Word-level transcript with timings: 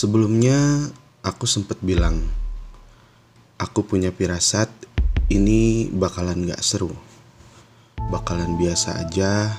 Sebelumnya 0.00 0.88
aku 1.20 1.44
sempat 1.44 1.76
bilang, 1.84 2.24
aku 3.60 3.84
punya 3.84 4.08
firasat 4.08 4.72
ini 5.28 5.92
bakalan 5.92 6.48
gak 6.48 6.64
seru. 6.64 6.88
Bakalan 8.08 8.56
biasa 8.56 8.96
aja, 8.96 9.52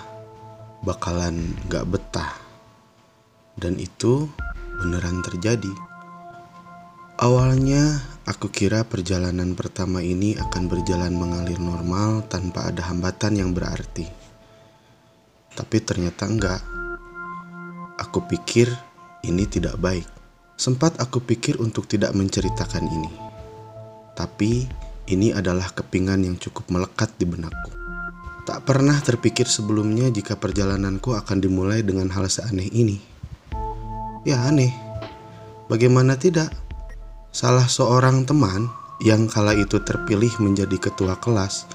bakalan 0.81 1.54
gak 1.69 1.85
betah. 1.85 2.34
Dan 3.54 3.77
itu 3.77 4.25
beneran 4.81 5.21
terjadi. 5.21 5.70
Awalnya 7.21 8.02
aku 8.26 8.49
kira 8.49 8.81
perjalanan 8.81 9.53
pertama 9.53 10.02
ini 10.02 10.34
akan 10.41 10.66
berjalan 10.66 11.21
mengalir 11.21 11.62
normal 11.62 12.26
tanpa 12.26 12.73
ada 12.73 12.89
hambatan 12.89 13.38
yang 13.38 13.53
berarti. 13.53 14.09
Tapi 15.53 15.77
ternyata 15.85 16.26
enggak. 16.26 16.66
Aku 18.02 18.26
pikir 18.26 18.73
ini 19.21 19.45
tidak 19.45 19.77
baik. 19.77 20.20
Sempat 20.61 21.01
aku 21.01 21.25
pikir 21.25 21.57
untuk 21.57 21.89
tidak 21.89 22.13
menceritakan 22.13 22.85
ini. 22.85 23.09
Tapi 24.13 24.70
ini 25.09 25.34
adalah 25.34 25.73
kepingan 25.73 26.21
yang 26.21 26.37
cukup 26.37 26.70
melekat 26.70 27.09
di 27.17 27.25
benakku. 27.25 27.73
Tak 28.45 28.70
pernah 28.70 28.93
terpikir 29.01 29.49
sebelumnya 29.49 30.13
jika 30.13 30.37
perjalananku 30.37 31.17
akan 31.17 31.41
dimulai 31.41 31.81
dengan 31.81 32.13
hal 32.13 32.29
seaneh 32.29 32.70
ini. 32.70 33.01
Ya 34.21 34.37
aneh. 34.45 34.70
Bagaimana 35.65 36.13
tidak? 36.13 36.53
Salah 37.34 37.65
seorang 37.65 38.29
teman 38.29 38.70
yang 39.01 39.25
kala 39.25 39.57
itu 39.57 39.81
terpilih 39.81 40.29
menjadi 40.37 40.77
ketua 40.77 41.17
kelas 41.17 41.65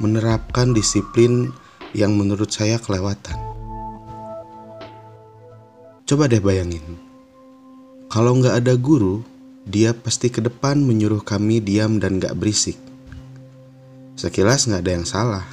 menerapkan 0.00 0.72
disiplin 0.72 1.52
yang 1.92 2.16
menurut 2.16 2.48
saya 2.48 2.80
kelewatan. 2.80 3.36
Coba 6.08 6.24
deh 6.24 6.40
bayangin, 6.40 7.09
kalau 8.10 8.34
nggak 8.34 8.66
ada 8.66 8.74
guru, 8.74 9.22
dia 9.62 9.94
pasti 9.94 10.34
ke 10.34 10.42
depan 10.42 10.82
menyuruh 10.82 11.22
kami 11.22 11.62
diam 11.62 12.02
dan 12.02 12.18
gak 12.18 12.34
berisik. 12.34 12.74
Sekilas 14.18 14.66
nggak 14.66 14.82
ada 14.82 14.92
yang 14.98 15.06
salah, 15.06 15.46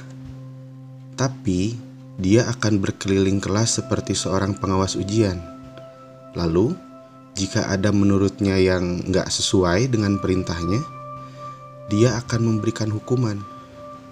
tapi 1.14 1.78
dia 2.18 2.50
akan 2.50 2.82
berkeliling 2.82 3.38
kelas 3.38 3.78
seperti 3.78 4.18
seorang 4.18 4.58
pengawas 4.58 4.98
ujian. 4.98 5.38
Lalu, 6.34 6.74
jika 7.38 7.70
ada 7.70 7.94
menurutnya 7.94 8.58
yang 8.58 9.06
nggak 9.06 9.30
sesuai 9.30 9.94
dengan 9.94 10.18
perintahnya, 10.18 10.82
dia 11.86 12.18
akan 12.18 12.42
memberikan 12.42 12.90
hukuman. 12.90 13.38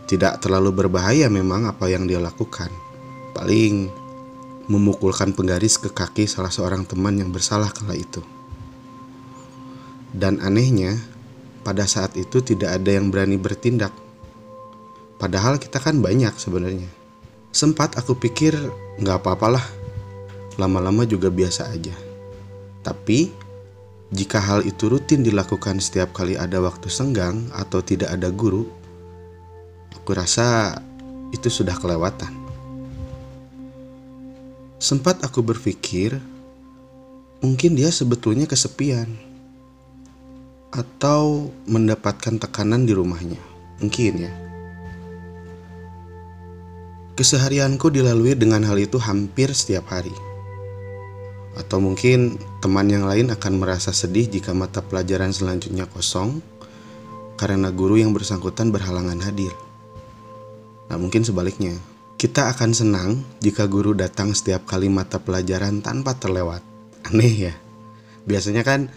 Tidak 0.06 0.38
terlalu 0.38 0.86
berbahaya 0.86 1.26
memang 1.26 1.66
apa 1.66 1.90
yang 1.90 2.06
dia 2.06 2.22
lakukan. 2.22 2.70
Paling 3.34 3.90
memukulkan 4.70 5.34
penggaris 5.34 5.82
ke 5.82 5.90
kaki 5.90 6.30
salah 6.30 6.54
seorang 6.54 6.86
teman 6.86 7.18
yang 7.18 7.34
bersalah 7.34 7.74
kala 7.74 7.98
itu. 7.98 8.35
Dan 10.16 10.40
anehnya, 10.40 10.96
pada 11.60 11.84
saat 11.84 12.16
itu 12.16 12.40
tidak 12.40 12.80
ada 12.80 12.96
yang 12.96 13.12
berani 13.12 13.36
bertindak. 13.36 13.92
Padahal 15.20 15.60
kita 15.60 15.76
kan 15.76 16.00
banyak 16.00 16.32
sebenarnya. 16.40 16.88
Sempat 17.52 18.00
aku 18.00 18.16
pikir 18.16 18.56
nggak 18.96 19.20
apa-apalah, 19.20 19.64
lama-lama 20.56 21.04
juga 21.04 21.28
biasa 21.28 21.68
aja. 21.68 21.92
Tapi, 22.80 23.28
jika 24.08 24.40
hal 24.40 24.64
itu 24.64 24.88
rutin 24.88 25.20
dilakukan 25.20 25.84
setiap 25.84 26.16
kali 26.16 26.38
ada 26.38 26.64
waktu 26.64 26.88
senggang 26.88 27.52
atau 27.52 27.84
tidak 27.84 28.08
ada 28.08 28.32
guru, 28.32 28.64
aku 29.92 30.16
rasa 30.16 30.80
itu 31.34 31.52
sudah 31.52 31.76
kelewatan. 31.76 32.32
Sempat 34.80 35.20
aku 35.26 35.44
berpikir, 35.44 36.16
mungkin 37.44 37.76
dia 37.76 37.92
sebetulnya 37.92 38.48
kesepian 38.48 39.25
atau 40.74 41.52
mendapatkan 41.66 42.40
tekanan 42.40 42.86
di 42.88 42.92
rumahnya. 42.96 43.38
Mungkin 43.78 44.14
ya. 44.18 44.32
Keseharianku 47.16 47.88
dilalui 47.88 48.36
dengan 48.36 48.60
hal 48.68 48.76
itu 48.76 49.00
hampir 49.00 49.52
setiap 49.56 49.88
hari. 49.88 50.12
Atau 51.56 51.80
mungkin 51.80 52.36
teman 52.60 52.92
yang 52.92 53.08
lain 53.08 53.32
akan 53.32 53.56
merasa 53.56 53.88
sedih 53.88 54.28
jika 54.28 54.52
mata 54.52 54.84
pelajaran 54.84 55.32
selanjutnya 55.32 55.88
kosong 55.88 56.44
karena 57.40 57.72
guru 57.72 57.96
yang 57.96 58.12
bersangkutan 58.12 58.68
berhalangan 58.68 59.16
hadir. 59.24 59.52
Nah, 60.92 61.00
mungkin 61.00 61.24
sebaliknya. 61.24 61.72
Kita 62.16 62.48
akan 62.48 62.72
senang 62.72 63.10
jika 63.44 63.68
guru 63.68 63.92
datang 63.92 64.32
setiap 64.32 64.64
kali 64.64 64.88
mata 64.88 65.20
pelajaran 65.20 65.84
tanpa 65.84 66.16
terlewat. 66.16 66.64
Aneh 67.04 67.52
ya. 67.52 67.54
Biasanya 68.24 68.64
kan 68.64 68.88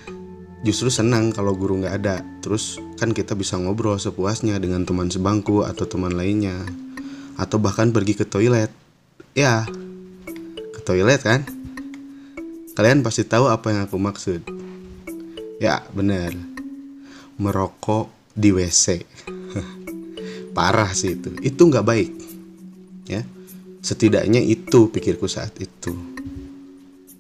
justru 0.64 0.92
senang 0.92 1.32
kalau 1.32 1.56
guru 1.56 1.80
nggak 1.80 1.96
ada. 2.04 2.22
Terus 2.44 2.80
kan 3.00 3.16
kita 3.16 3.36
bisa 3.36 3.56
ngobrol 3.56 3.96
sepuasnya 3.96 4.60
dengan 4.60 4.84
teman 4.84 5.08
sebangku 5.08 5.64
atau 5.64 5.88
teman 5.88 6.16
lainnya. 6.16 6.56
Atau 7.40 7.62
bahkan 7.62 7.96
pergi 7.96 8.20
ke 8.20 8.26
toilet. 8.28 8.72
Ya, 9.38 9.64
ke 10.76 10.80
toilet 10.84 11.22
kan? 11.24 11.48
Kalian 12.76 13.04
pasti 13.04 13.24
tahu 13.28 13.48
apa 13.48 13.72
yang 13.72 13.88
aku 13.88 14.00
maksud. 14.00 14.42
Ya, 15.60 15.84
benar. 15.92 16.32
Merokok 17.40 18.12
di 18.36 18.56
WC. 18.56 19.04
Parah 20.56 20.92
sih 20.96 21.16
itu. 21.20 21.36
Itu 21.44 21.68
nggak 21.68 21.88
baik. 21.88 22.12
Ya. 23.08 23.24
Setidaknya 23.80 24.44
itu 24.44 24.92
pikirku 24.92 25.28
saat 25.28 25.56
itu. 25.60 25.96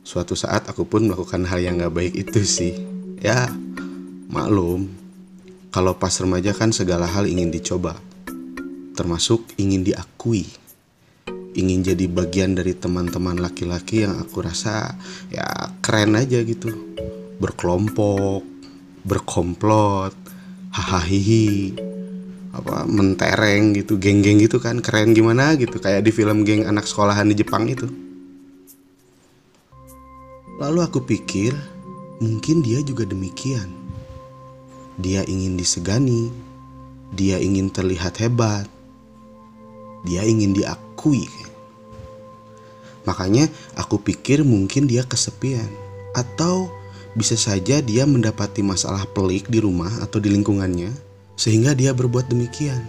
Suatu 0.03 0.35
saat 0.35 0.67
aku 0.67 0.83
pun 0.83 1.07
melakukan 1.07 1.47
hal 1.47 1.59
yang 1.63 1.79
nggak 1.79 1.95
baik 1.95 2.13
itu 2.16 2.44
sih. 2.44 2.88
Ya, 3.19 3.52
maklum. 4.31 4.88
Kalau 5.69 5.94
pas 6.00 6.16
remaja 6.18 6.56
kan 6.56 6.72
segala 6.74 7.06
hal 7.06 7.28
ingin 7.28 7.52
dicoba. 7.52 8.00
Termasuk 8.96 9.44
ingin 9.59 9.85
diakui 9.85 10.47
ingin 11.58 11.81
jadi 11.81 12.06
bagian 12.08 12.53
dari 12.53 12.78
teman-teman 12.78 13.41
laki-laki 13.41 14.06
yang 14.06 14.22
aku 14.22 14.46
rasa 14.46 14.94
ya 15.34 15.46
keren 15.81 16.13
aja 16.13 16.40
gitu 16.46 16.69
berkelompok 17.41 18.46
berkomplot 19.03 20.13
hahaha 20.72 21.74
apa 22.50 22.75
mentereng 22.90 23.78
gitu 23.78 23.97
geng-geng 23.97 24.41
gitu 24.41 24.58
kan 24.58 24.81
keren 24.81 25.13
gimana 25.13 25.53
gitu 25.58 25.78
kayak 25.78 26.06
di 26.06 26.12
film 26.13 26.46
geng 26.46 26.66
anak 26.66 26.85
sekolahan 26.85 27.29
di 27.29 27.35
Jepang 27.38 27.69
itu 27.69 27.85
lalu 30.59 30.79
aku 30.84 31.06
pikir 31.06 31.53
mungkin 32.19 32.62
dia 32.63 32.84
juga 32.84 33.07
demikian 33.07 33.72
dia 35.00 35.24
ingin 35.28 35.56
disegani 35.56 36.31
dia 37.16 37.40
ingin 37.40 37.72
terlihat 37.72 38.19
hebat 38.22 38.68
dia 40.03 40.24
ingin 40.24 40.56
diakui. 40.56 41.28
Makanya 43.08 43.50
aku 43.75 44.00
pikir 44.00 44.46
mungkin 44.46 44.85
dia 44.85 45.03
kesepian 45.03 45.68
atau 46.13 46.69
bisa 47.18 47.34
saja 47.34 47.81
dia 47.81 48.06
mendapati 48.06 48.62
masalah 48.62 49.03
pelik 49.12 49.50
di 49.50 49.59
rumah 49.59 49.90
atau 50.03 50.22
di 50.22 50.29
lingkungannya 50.29 50.94
sehingga 51.40 51.74
dia 51.74 51.91
berbuat 51.96 52.29
demikian. 52.29 52.79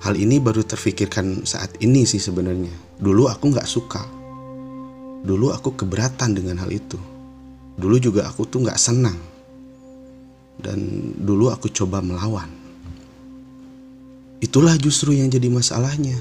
Hal 0.00 0.16
ini 0.16 0.40
baru 0.40 0.64
terfikirkan 0.64 1.44
saat 1.44 1.76
ini 1.84 2.08
sih 2.08 2.22
sebenarnya. 2.22 2.72
Dulu 2.96 3.28
aku 3.28 3.52
nggak 3.52 3.68
suka. 3.68 4.00
Dulu 5.20 5.52
aku 5.52 5.76
keberatan 5.76 6.32
dengan 6.32 6.56
hal 6.64 6.72
itu. 6.72 6.96
Dulu 7.76 7.96
juga 8.00 8.28
aku 8.28 8.48
tuh 8.48 8.64
nggak 8.64 8.80
senang. 8.80 9.16
Dan 10.60 11.12
dulu 11.16 11.52
aku 11.52 11.68
coba 11.72 12.00
melawan. 12.00 12.48
Itulah 14.40 14.76
justru 14.80 15.12
yang 15.12 15.28
jadi 15.28 15.52
masalahnya. 15.52 16.16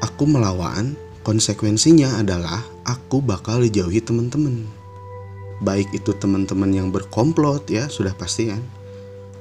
Aku 0.00 0.24
melawan, 0.24 0.96
konsekuensinya 1.20 2.16
adalah 2.16 2.64
aku 2.88 3.20
bakal 3.20 3.60
dijauhi 3.60 4.00
teman-teman. 4.00 4.64
Baik 5.60 5.92
itu 5.92 6.16
teman-teman 6.16 6.70
yang 6.72 6.88
berkomplot 6.88 7.68
ya, 7.68 7.90
sudah 7.92 8.16
pasti 8.16 8.48
kan. 8.48 8.64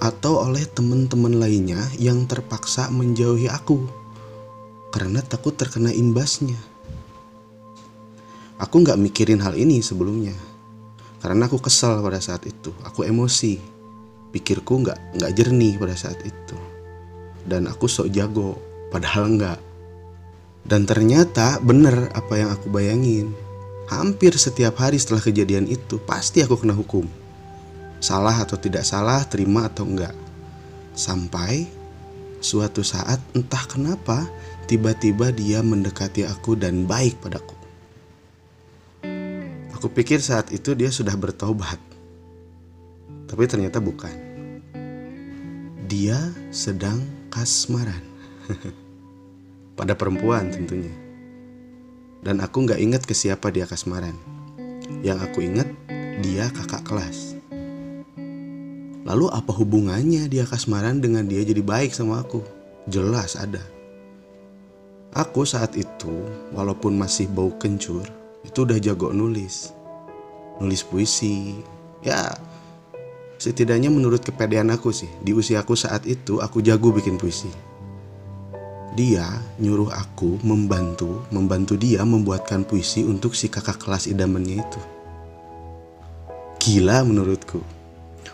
Atau 0.03 0.43
oleh 0.43 0.67
teman-teman 0.67 1.39
lainnya 1.39 1.79
yang 1.95 2.27
terpaksa 2.27 2.91
menjauhi 2.91 3.47
aku. 3.47 3.87
Karena 4.91 5.23
takut 5.23 5.55
terkena 5.55 5.93
imbasnya. 5.93 6.57
Aku 8.57 8.81
nggak 8.81 8.97
mikirin 8.97 9.41
hal 9.41 9.53
ini 9.53 9.81
sebelumnya. 9.85 10.33
Karena 11.21 11.45
aku 11.45 11.61
kesal 11.61 12.01
pada 12.01 12.21
saat 12.21 12.45
itu. 12.45 12.73
Aku 12.85 13.05
emosi. 13.05 13.57
Pikirku 14.33 14.81
nggak 14.83 15.17
nggak 15.17 15.31
jernih 15.37 15.79
pada 15.79 15.95
saat 15.95 16.19
itu 16.25 16.57
dan 17.47 17.65
aku 17.71 17.87
sok 17.87 18.11
jago 18.11 18.59
padahal 18.91 19.31
enggak 19.31 19.59
dan 20.67 20.83
ternyata 20.83 21.63
bener 21.63 22.11
apa 22.11 22.35
yang 22.35 22.51
aku 22.51 22.67
bayangin 22.67 23.31
hampir 23.87 24.35
setiap 24.35 24.75
hari 24.83 24.99
setelah 24.99 25.23
kejadian 25.23 25.63
itu 25.65 25.95
pasti 26.03 26.43
aku 26.43 26.59
kena 26.59 26.75
hukum 26.75 27.07
salah 28.03 28.35
atau 28.43 28.59
tidak 28.59 28.83
salah 28.83 29.23
terima 29.25 29.71
atau 29.71 29.87
enggak 29.87 30.13
sampai 30.93 31.65
suatu 32.43 32.83
saat 32.83 33.17
entah 33.33 33.63
kenapa 33.65 34.27
tiba-tiba 34.67 35.31
dia 35.31 35.63
mendekati 35.63 36.27
aku 36.27 36.59
dan 36.59 36.83
baik 36.83 37.17
padaku 37.23 37.56
Aku 39.77 39.93
pikir 39.93 40.17
saat 40.17 40.49
itu 40.49 40.73
dia 40.73 40.89
sudah 40.89 41.13
bertobat. 41.13 41.77
Tapi 43.29 43.45
ternyata 43.45 43.77
bukan. 43.77 44.09
Dia 45.85 46.17
sedang 46.49 46.97
kasmaran. 47.29 48.01
Pada 49.77 49.93
perempuan 49.93 50.49
tentunya. 50.49 50.89
Dan 52.25 52.41
aku 52.41 52.65
nggak 52.65 52.81
ingat 52.81 53.05
ke 53.05 53.13
siapa 53.13 53.53
dia 53.53 53.69
kasmaran. 53.69 54.17
Yang 55.05 55.29
aku 55.29 55.45
ingat, 55.45 55.69
dia 56.25 56.49
kakak 56.49 56.81
kelas. 56.81 57.37
Lalu 59.05 59.29
apa 59.29 59.53
hubungannya 59.53 60.25
dia 60.25 60.49
kasmaran 60.49 61.05
dengan 61.05 61.29
dia 61.29 61.45
jadi 61.45 61.61
baik 61.61 61.93
sama 61.93 62.25
aku? 62.25 62.41
Jelas 62.89 63.37
ada. 63.37 63.61
Aku 65.13 65.45
saat 65.45 65.77
itu, 65.77 66.25
walaupun 66.49 66.97
masih 66.97 67.29
bau 67.29 67.53
kencur, 67.61 68.09
itu 68.47 68.63
udah 68.63 68.79
jago 68.79 69.11
nulis. 69.11 69.75
Nulis 70.63 70.81
puisi. 70.87 71.59
Ya, 72.01 72.31
setidaknya 73.37 73.91
menurut 73.91 74.23
kepedean 74.23 74.71
aku 74.71 74.95
sih, 74.95 75.11
di 75.21 75.35
usia 75.35 75.61
aku 75.61 75.75
saat 75.75 76.07
itu 76.07 76.39
aku 76.39 76.63
jago 76.63 76.89
bikin 76.95 77.19
puisi. 77.19 77.51
Dia 78.97 79.29
nyuruh 79.61 79.93
aku 79.93 80.41
membantu, 80.41 81.21
membantu 81.29 81.77
dia 81.77 82.01
membuatkan 82.01 82.65
puisi 82.65 83.05
untuk 83.05 83.37
si 83.37 83.45
kakak 83.45 83.77
kelas 83.77 84.09
idamannya 84.09 84.57
itu. 84.57 84.81
Gila 86.57 87.05
menurutku. 87.05 87.61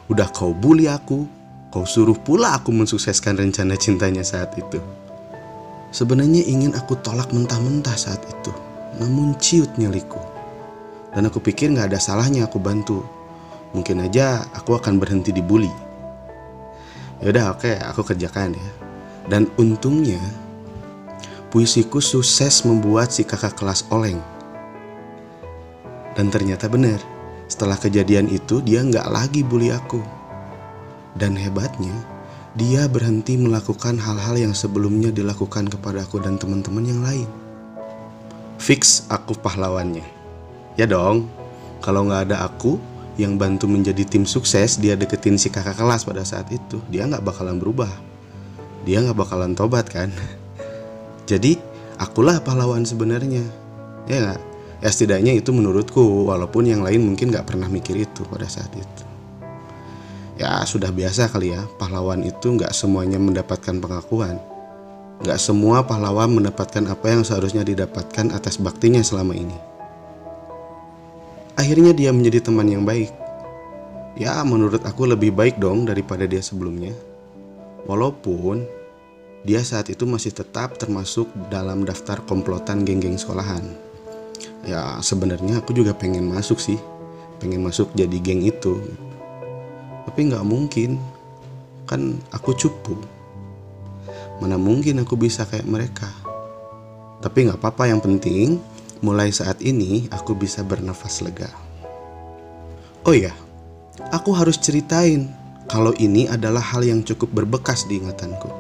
Udah 0.08 0.32
kau 0.32 0.56
bully 0.56 0.88
aku, 0.88 1.28
kau 1.68 1.84
suruh 1.84 2.16
pula 2.16 2.56
aku 2.56 2.72
mensukseskan 2.72 3.36
rencana 3.36 3.76
cintanya 3.76 4.24
saat 4.24 4.56
itu. 4.56 4.80
Sebenarnya 5.92 6.48
ingin 6.48 6.74
aku 6.74 6.98
tolak 7.04 7.30
mentah-mentah 7.36 7.94
saat 8.00 8.24
itu, 8.26 8.50
namun 9.02 9.38
ciut 9.42 9.70
nyaliku. 9.80 10.20
Dan 11.14 11.30
aku 11.30 11.38
pikir 11.40 11.70
gak 11.74 11.94
ada 11.94 12.02
salahnya 12.02 12.50
aku 12.50 12.58
bantu. 12.58 13.06
Mungkin 13.74 14.06
aja 14.06 14.46
aku 14.54 14.78
akan 14.78 14.98
berhenti 14.98 15.34
dibully. 15.34 15.70
Yaudah 17.22 17.54
oke, 17.54 17.70
okay, 17.70 17.78
aku 17.80 18.02
kerjakan 18.04 18.58
ya. 18.58 18.72
Dan 19.30 19.48
untungnya 19.56 20.20
puisiku 21.54 22.02
sukses 22.02 22.66
membuat 22.66 23.14
si 23.14 23.22
kakak 23.22 23.54
kelas 23.54 23.86
oleng. 23.94 24.20
Dan 26.14 26.34
ternyata 26.34 26.66
benar, 26.66 26.98
setelah 27.46 27.78
kejadian 27.78 28.30
itu 28.30 28.62
dia 28.62 28.82
nggak 28.82 29.08
lagi 29.10 29.46
bully 29.46 29.70
aku. 29.70 30.02
Dan 31.14 31.38
hebatnya, 31.38 31.94
dia 32.58 32.86
berhenti 32.90 33.38
melakukan 33.38 33.98
hal-hal 33.98 34.38
yang 34.38 34.54
sebelumnya 34.54 35.14
dilakukan 35.14 35.70
kepada 35.70 36.06
aku 36.06 36.22
dan 36.22 36.38
teman-teman 36.42 36.86
yang 36.86 37.02
lain. 37.06 37.43
Fix 38.64 39.04
aku 39.12 39.36
pahlawannya. 39.36 40.08
Ya 40.80 40.88
dong, 40.88 41.28
kalau 41.84 42.08
nggak 42.08 42.32
ada 42.32 42.48
aku 42.48 42.80
yang 43.20 43.36
bantu 43.36 43.68
menjadi 43.68 44.08
tim 44.08 44.24
sukses, 44.24 44.80
dia 44.80 44.96
deketin 44.96 45.36
si 45.36 45.52
kakak 45.52 45.76
kelas 45.76 46.08
pada 46.08 46.24
saat 46.24 46.48
itu, 46.48 46.80
dia 46.88 47.04
nggak 47.04 47.28
bakalan 47.28 47.60
berubah. 47.60 47.92
Dia 48.88 49.04
nggak 49.04 49.20
bakalan 49.20 49.52
tobat 49.52 49.92
kan? 49.92 50.08
Jadi 51.30 51.60
akulah 52.00 52.40
pahlawan 52.40 52.88
sebenarnya. 52.88 53.44
Ya 54.08 54.32
nggak? 54.32 54.42
Ya 54.80 54.88
setidaknya 54.88 55.36
itu 55.36 55.52
menurutku, 55.52 56.32
walaupun 56.32 56.64
yang 56.64 56.88
lain 56.88 57.04
mungkin 57.04 57.36
nggak 57.36 57.52
pernah 57.52 57.68
mikir 57.68 58.00
itu 58.00 58.24
pada 58.32 58.48
saat 58.48 58.72
itu. 58.72 59.04
Ya 60.40 60.64
sudah 60.64 60.88
biasa 60.88 61.28
kali 61.28 61.52
ya, 61.52 61.68
pahlawan 61.76 62.24
itu 62.24 62.56
nggak 62.56 62.72
semuanya 62.72 63.20
mendapatkan 63.20 63.76
pengakuan. 63.84 64.40
Nggak 65.22 65.38
semua 65.38 65.86
pahlawan 65.86 66.34
mendapatkan 66.34 66.90
apa 66.90 67.06
yang 67.14 67.22
seharusnya 67.22 67.62
didapatkan 67.62 68.34
atas 68.34 68.58
baktinya 68.58 69.06
selama 69.06 69.38
ini. 69.38 69.58
Akhirnya 71.54 71.94
dia 71.94 72.10
menjadi 72.10 72.50
teman 72.50 72.66
yang 72.66 72.82
baik. 72.82 73.14
Ya 74.18 74.42
menurut 74.42 74.82
aku 74.82 75.06
lebih 75.06 75.30
baik 75.36 75.62
dong 75.62 75.86
daripada 75.86 76.26
dia 76.26 76.42
sebelumnya. 76.42 76.94
Walaupun 77.86 78.66
dia 79.44 79.60
saat 79.60 79.92
itu 79.92 80.08
masih 80.08 80.32
tetap 80.32 80.80
termasuk 80.80 81.28
dalam 81.52 81.84
daftar 81.84 82.24
komplotan 82.24 82.88
geng-geng 82.88 83.20
sekolahan 83.20 83.62
ya 84.64 85.00
sebenarnya 85.04 85.60
aku 85.60 85.76
juga 85.76 85.92
pengen 85.92 86.32
masuk 86.32 86.56
sih 86.60 86.80
pengen 87.44 87.64
masuk 87.64 87.92
jadi 87.92 88.16
geng 88.24 88.40
itu 88.40 88.80
tapi 90.08 90.32
nggak 90.32 90.48
mungkin 90.48 90.96
kan 91.84 92.16
aku 92.32 92.56
cupu 92.56 92.96
mana 94.44 94.60
mungkin 94.60 95.00
aku 95.00 95.16
bisa 95.16 95.48
kayak 95.48 95.64
mereka. 95.64 96.12
Tapi 97.24 97.48
nggak 97.48 97.64
apa-apa 97.64 97.88
yang 97.88 98.04
penting 98.04 98.60
mulai 99.00 99.32
saat 99.32 99.64
ini 99.64 100.12
aku 100.12 100.36
bisa 100.36 100.60
bernafas 100.68 101.24
lega. 101.24 101.48
Oh 103.08 103.16
ya 103.16 103.32
aku 104.12 104.36
harus 104.36 104.60
ceritain 104.60 105.32
kalau 105.72 105.96
ini 105.96 106.28
adalah 106.28 106.60
hal 106.60 106.84
yang 106.84 107.00
cukup 107.08 107.32
berbekas 107.32 107.88
di 107.88 108.04
ingatanku. 108.04 108.52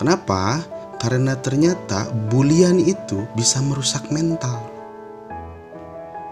Kenapa? 0.00 0.64
Karena 0.96 1.36
ternyata 1.36 2.08
bulian 2.32 2.80
itu 2.80 3.28
bisa 3.36 3.60
merusak 3.60 4.08
mental. 4.08 4.56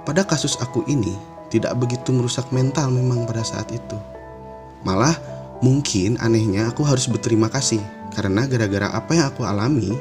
Pada 0.09 0.25
kasus 0.25 0.57
aku 0.65 0.81
ini 0.89 1.13
tidak 1.53 1.77
begitu 1.77 2.09
merusak 2.17 2.49
mental 2.49 2.89
memang 2.89 3.29
pada 3.29 3.45
saat 3.45 3.69
itu. 3.69 4.01
Malah 4.81 5.13
mungkin 5.61 6.17
anehnya 6.25 6.73
aku 6.73 6.81
harus 6.89 7.05
berterima 7.05 7.53
kasih 7.53 8.00
karena 8.15 8.47
gara-gara 8.47 8.91
apa 8.91 9.11
yang 9.15 9.27
aku 9.31 9.43
alami 9.47 9.95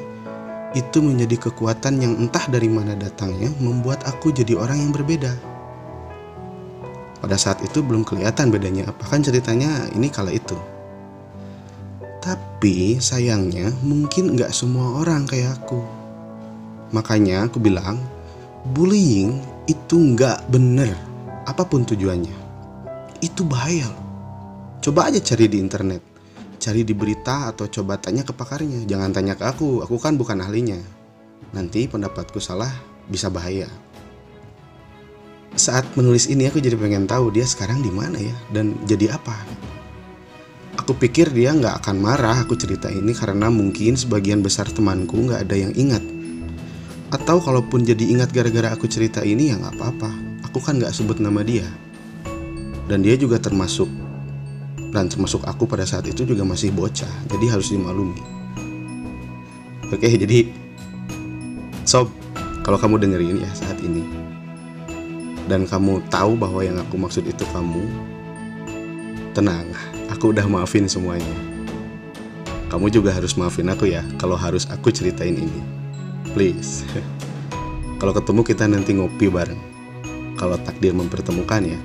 itu 0.74 0.98
menjadi 1.02 1.50
kekuatan 1.50 1.98
yang 1.98 2.14
entah 2.18 2.46
dari 2.46 2.70
mana 2.70 2.94
datangnya 2.94 3.50
membuat 3.58 4.06
aku 4.06 4.30
jadi 4.30 4.54
orang 4.54 4.78
yang 4.86 4.92
berbeda. 4.94 5.34
Pada 7.20 7.36
saat 7.36 7.60
itu 7.60 7.82
belum 7.84 8.06
kelihatan 8.06 8.48
bedanya 8.48 8.88
apa 8.88 9.04
kan 9.04 9.20
ceritanya 9.20 9.90
ini 9.92 10.08
kala 10.08 10.32
itu. 10.34 10.56
Tapi 12.20 13.00
sayangnya 13.00 13.72
mungkin 13.82 14.38
nggak 14.38 14.52
semua 14.52 15.02
orang 15.02 15.26
kayak 15.26 15.58
aku. 15.62 15.82
Makanya 16.90 17.46
aku 17.46 17.62
bilang 17.62 18.00
bullying 18.76 19.40
itu 19.64 19.96
nggak 19.96 20.52
bener 20.52 20.92
apa 21.48 21.64
pun 21.64 21.86
tujuannya 21.86 22.34
itu 23.24 23.40
bahaya 23.46 23.88
coba 24.84 25.08
aja 25.08 25.20
cari 25.22 25.48
di 25.48 25.56
internet 25.62 26.09
cari 26.60 26.84
di 26.84 26.92
berita 26.92 27.48
atau 27.48 27.64
coba 27.66 27.96
tanya 27.96 28.22
ke 28.22 28.36
pakarnya. 28.36 28.84
Jangan 28.84 29.10
tanya 29.16 29.34
ke 29.34 29.48
aku 29.48 29.80
aku 29.80 29.96
kan 29.96 30.20
bukan 30.20 30.44
ahlinya. 30.44 30.76
Nanti 31.56 31.88
pendapatku 31.88 32.36
salah 32.36 32.70
bisa 33.08 33.32
bahaya. 33.32 33.66
Saat 35.56 35.96
menulis 35.98 36.30
ini 36.30 36.46
aku 36.46 36.62
jadi 36.62 36.78
pengen 36.78 37.08
tahu 37.08 37.34
dia 37.34 37.48
sekarang 37.48 37.82
di 37.82 37.90
mana 37.90 38.20
ya 38.20 38.36
dan 38.52 38.76
jadi 38.84 39.16
apa. 39.16 39.34
Aku 40.78 40.94
pikir 40.94 41.32
dia 41.34 41.50
nggak 41.50 41.82
akan 41.82 41.96
marah 41.98 42.44
aku 42.44 42.54
cerita 42.54 42.86
ini 42.92 43.10
karena 43.16 43.50
mungkin 43.50 43.98
sebagian 43.98 44.44
besar 44.44 44.70
temanku 44.70 45.26
nggak 45.26 45.48
ada 45.48 45.56
yang 45.58 45.72
ingat. 45.74 46.04
Atau 47.10 47.42
kalaupun 47.42 47.82
jadi 47.82 48.06
ingat 48.06 48.30
gara-gara 48.30 48.70
aku 48.70 48.86
cerita 48.86 49.26
ini 49.26 49.50
ya 49.50 49.58
nggak 49.58 49.74
apa-apa. 49.74 50.10
Aku 50.46 50.62
kan 50.62 50.78
nggak 50.78 50.94
sebut 50.94 51.18
nama 51.18 51.42
dia. 51.42 51.66
Dan 52.86 53.02
dia 53.02 53.18
juga 53.18 53.42
termasuk 53.42 53.90
dan 54.90 55.06
termasuk 55.06 55.42
aku 55.46 55.66
pada 55.66 55.86
saat 55.86 56.06
itu 56.10 56.26
juga 56.26 56.42
masih 56.42 56.74
bocah, 56.74 57.10
jadi 57.30 57.46
harus 57.56 57.70
dimaklumi. 57.70 58.18
Oke, 59.90 60.06
jadi 60.06 60.50
sob, 61.86 62.10
kalau 62.62 62.78
kamu 62.78 63.02
dengerin 63.02 63.42
ya 63.42 63.50
saat 63.54 63.78
ini 63.82 64.06
dan 65.50 65.66
kamu 65.66 65.98
tahu 66.10 66.38
bahwa 66.38 66.62
yang 66.62 66.78
aku 66.78 66.94
maksud 66.94 67.26
itu 67.26 67.42
kamu, 67.50 67.82
tenang, 69.34 69.66
aku 70.10 70.30
udah 70.30 70.46
maafin 70.46 70.86
semuanya. 70.86 71.38
Kamu 72.70 72.86
juga 72.86 73.10
harus 73.10 73.34
maafin 73.34 73.66
aku 73.66 73.90
ya 73.90 74.06
kalau 74.14 74.38
harus 74.38 74.62
aku 74.70 74.94
ceritain 74.94 75.34
ini 75.34 75.80
please 76.32 76.86
kalau 78.00 78.14
ketemu 78.14 78.40
kita 78.46 78.64
nanti 78.70 78.94
ngopi 78.94 79.26
bareng 79.26 79.58
kalau 80.38 80.56
takdir 80.62 80.94
mempertemukan 80.94 81.74
ya 81.74 81.78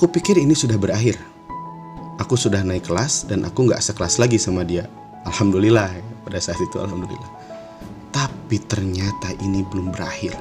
aku 0.00 0.16
pikir 0.16 0.40
ini 0.40 0.56
sudah 0.56 0.80
berakhir. 0.80 1.20
Aku 2.16 2.32
sudah 2.32 2.64
naik 2.64 2.88
kelas 2.88 3.28
dan 3.28 3.44
aku 3.44 3.68
nggak 3.68 3.84
sekelas 3.84 4.16
lagi 4.16 4.40
sama 4.40 4.64
dia. 4.64 4.88
Alhamdulillah 5.28 5.92
pada 6.24 6.40
saat 6.40 6.56
itu 6.56 6.80
alhamdulillah. 6.80 7.28
Tapi 8.08 8.56
ternyata 8.64 9.36
ini 9.44 9.60
belum 9.60 9.92
berakhir. 9.92 10.32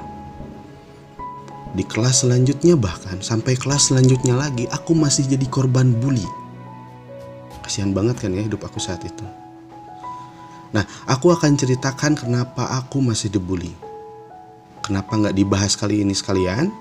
Di 1.75 1.83
kelas 1.83 2.23
selanjutnya 2.23 2.79
bahkan 2.79 3.19
sampai 3.19 3.59
kelas 3.59 3.91
selanjutnya 3.91 4.31
lagi 4.39 4.63
aku 4.71 4.95
masih 4.95 5.27
jadi 5.27 5.43
korban 5.51 5.91
bully. 5.91 6.23
Kasihan 7.59 7.91
banget 7.91 8.15
kan 8.23 8.31
ya 8.31 8.47
hidup 8.47 8.63
aku 8.63 8.79
saat 8.79 9.03
itu. 9.03 9.27
Nah, 10.71 10.87
aku 11.03 11.35
akan 11.35 11.59
ceritakan 11.59 12.15
kenapa 12.15 12.63
aku 12.79 13.03
masih 13.03 13.27
dibully. 13.27 13.75
Kenapa 14.87 15.19
nggak 15.19 15.35
dibahas 15.35 15.75
kali 15.75 15.99
ini 15.99 16.15
sekalian? 16.15 16.71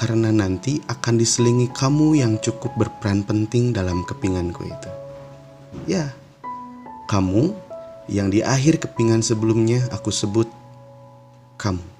Karena 0.00 0.32
nanti 0.32 0.80
akan 0.88 1.20
diselingi 1.20 1.68
kamu 1.76 2.24
yang 2.24 2.40
cukup 2.40 2.72
berperan 2.80 3.20
penting 3.20 3.76
dalam 3.76 4.00
kepinganku 4.08 4.64
itu. 4.64 4.90
Ya, 5.84 6.16
kamu 7.04 7.52
yang 8.08 8.32
di 8.32 8.40
akhir 8.40 8.80
kepingan 8.80 9.20
sebelumnya 9.20 9.84
aku 9.92 10.08
sebut 10.08 10.48
kamu. 11.60 11.99